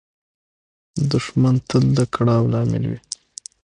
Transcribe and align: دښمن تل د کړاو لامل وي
دښمن 1.11 1.55
تل 1.67 1.83
د 1.97 1.99
کړاو 2.13 2.43
لامل 2.53 2.83
وي 2.89 2.99